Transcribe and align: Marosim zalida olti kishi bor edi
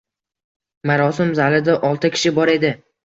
Marosim 0.91 1.33
zalida 1.41 1.77
olti 1.91 2.11
kishi 2.17 2.33
bor 2.39 2.53
edi 2.55 2.73